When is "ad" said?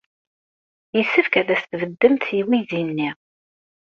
1.41-1.49